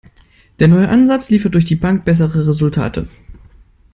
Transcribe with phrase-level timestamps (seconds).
[0.59, 3.07] Der neue Ansatz liefert durch die Bank bessere Resultate.